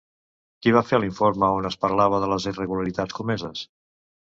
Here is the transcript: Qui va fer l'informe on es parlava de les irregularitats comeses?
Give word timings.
Qui 0.65 0.73
va 0.75 0.83
fer 0.93 1.01
l'informe 1.03 1.51
on 1.59 1.69
es 1.73 1.79
parlava 1.87 2.25
de 2.27 2.33
les 2.35 2.51
irregularitats 2.55 3.23
comeses? 3.23 3.69